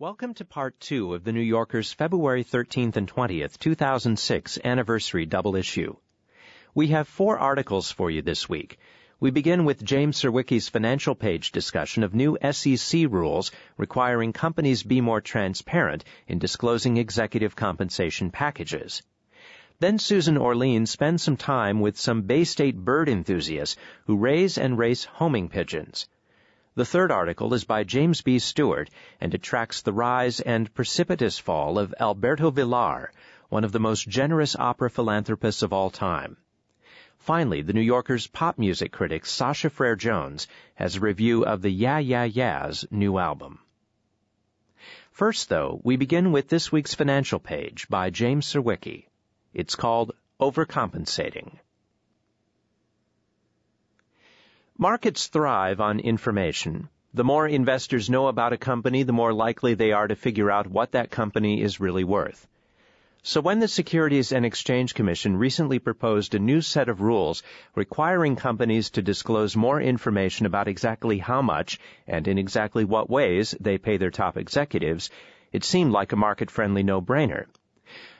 [0.00, 5.54] Welcome to part two of the New Yorker's February 13th and 20th, 2006 anniversary double
[5.54, 5.94] issue.
[6.74, 8.80] We have four articles for you this week.
[9.20, 15.00] We begin with James Surowiecki's financial page discussion of new SEC rules requiring companies be
[15.00, 19.00] more transparent in disclosing executive compensation packages.
[19.78, 23.76] Then Susan Orlean spends some time with some Bay State bird enthusiasts
[24.06, 26.08] who raise and race homing pigeons.
[26.76, 28.40] The third article is by James B.
[28.40, 28.90] Stewart,
[29.20, 33.12] and it tracks the rise and precipitous fall of Alberto Vilar,
[33.48, 36.36] one of the most generous opera philanthropists of all time.
[37.16, 41.70] Finally, the New Yorker's pop music critic Sasha Frere Jones has a review of the
[41.70, 43.60] Yeah Yeah Yeahs new album.
[45.12, 49.06] First, though, we begin with this week's financial page by James Surowiecki.
[49.52, 51.60] It's called Overcompensating.
[54.78, 56.88] Markets thrive on information.
[57.12, 60.66] The more investors know about a company, the more likely they are to figure out
[60.66, 62.48] what that company is really worth.
[63.22, 67.44] So when the Securities and Exchange Commission recently proposed a new set of rules
[67.76, 71.78] requiring companies to disclose more information about exactly how much
[72.08, 75.08] and in exactly what ways they pay their top executives,
[75.52, 77.46] it seemed like a market-friendly no-brainer.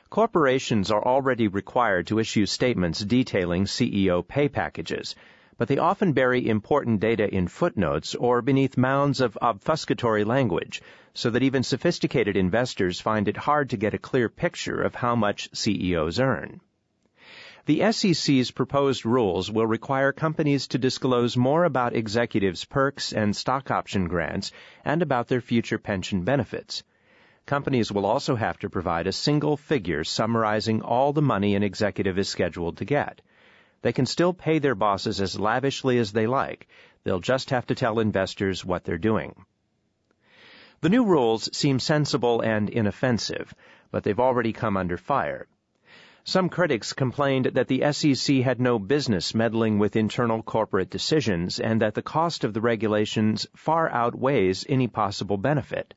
[0.09, 5.17] Corporations are already required to issue statements detailing CEO pay packages,
[5.57, 10.81] but they often bury important data in footnotes or beneath mounds of obfuscatory language,
[11.13, 15.15] so that even sophisticated investors find it hard to get a clear picture of how
[15.15, 16.59] much CEOs earn.
[17.67, 23.71] The SEC's proposed rules will require companies to disclose more about executives' perks and stock
[23.71, 24.51] option grants
[24.83, 26.83] and about their future pension benefits.
[27.47, 32.19] Companies will also have to provide a single figure summarizing all the money an executive
[32.19, 33.21] is scheduled to get.
[33.85, 36.67] They can still pay their bosses as lavishly as they like.
[37.03, 39.45] They'll just have to tell investors what they're doing.
[40.81, 43.53] The new rules seem sensible and inoffensive,
[43.91, 45.45] but they've already come under fire.
[46.23, 51.79] Some critics complained that the SEC had no business meddling with internal corporate decisions and
[51.83, 55.93] that the cost of the regulations far outweighs any possible benefit.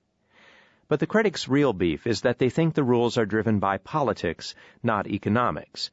[0.89, 4.55] But the critics' real beef is that they think the rules are driven by politics,
[4.83, 5.91] not economics.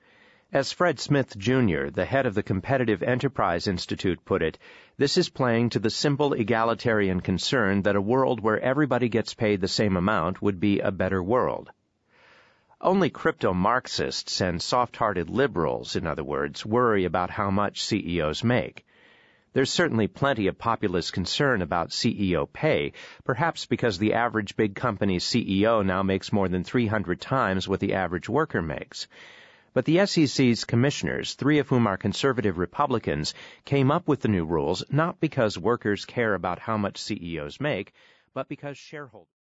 [0.56, 4.58] As Fred Smith, Jr., the head of the Competitive Enterprise Institute, put it,
[4.96, 9.60] this is playing to the simple egalitarian concern that a world where everybody gets paid
[9.60, 11.72] the same amount would be a better world.
[12.80, 18.86] Only crypto Marxists and soft-hearted liberals, in other words, worry about how much CEOs make.
[19.52, 22.94] There's certainly plenty of populist concern about CEO pay,
[23.26, 27.96] perhaps because the average big company's CEO now makes more than 300 times what the
[27.96, 29.10] average worker makes.
[29.76, 33.34] But the SEC's commissioners, three of whom are conservative Republicans,
[33.66, 37.92] came up with the new rules not because workers care about how much CEOs make,
[38.34, 39.35] but because shareholders